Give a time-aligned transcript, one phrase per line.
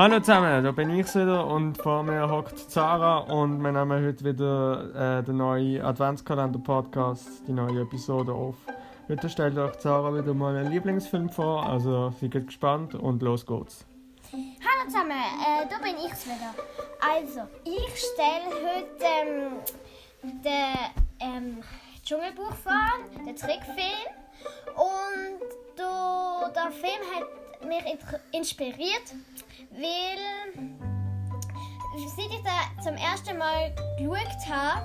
[0.00, 4.24] Hallo zusammen, da bin ich wieder und vor mir hockt Zara und wir nehmen heute
[4.24, 8.54] wieder äh, den neuen Adventskalender-Podcast, die neue Episode auf.
[9.08, 13.84] Heute stellt euch Zara wieder mal einen Lieblingsfilm vor, also seid gespannt und los geht's.
[14.30, 16.54] Hallo zusammen, äh, da bin ich wieder.
[17.00, 20.78] Also, ich stelle heute ähm, den
[21.18, 21.58] ähm,
[22.04, 22.72] Dschungelbuch vor,
[23.26, 24.14] den Trickfilm.
[24.76, 25.58] Und
[26.54, 27.84] der Film hat mich
[28.32, 29.14] inspiriert,
[29.70, 30.18] weil
[32.16, 34.82] seit ich da zum ersten Mal geschaut habe,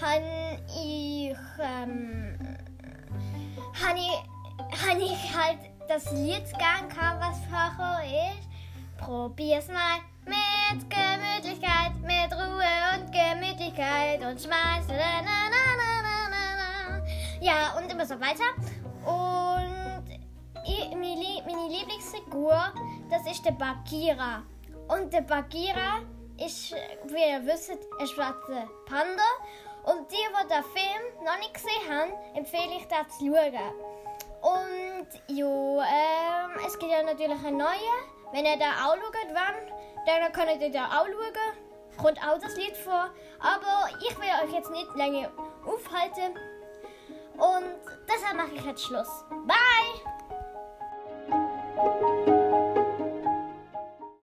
[0.00, 2.38] habe ich, ähm,
[3.84, 8.48] habe ich, habe ich halt das Lied gegangen, was vorher ist.
[8.98, 12.64] Probier's mal mit Gemütlichkeit, mit Ruhe
[12.94, 14.86] und Gemütlichkeit und schmeiß.
[14.88, 15.60] Na, na, na.
[17.40, 18.44] Ja, und immer so weiter.
[22.20, 22.72] Lieblingsfigur,
[23.10, 24.42] das ist der Bakira.
[24.88, 26.00] Und der Bakira
[26.38, 29.22] ist, wie ihr wisst, ein schwarzer Panda.
[29.84, 33.54] Und die, die den Film noch nicht gesehen haben, empfehle ich das zu schauen.
[34.42, 37.98] Und ja, ähm, es gibt ja natürlich einen neuen.
[38.32, 39.54] Wenn ihr da auch schaut, wann,
[40.06, 41.96] dann könnt ihr da auch schauen.
[41.96, 43.10] Kommt auch das Lied vor.
[43.38, 45.30] Aber ich will euch jetzt nicht länger
[45.64, 46.36] aufhalten.
[47.34, 49.24] Und deshalb mache ich jetzt Schluss.
[49.46, 50.29] Bye!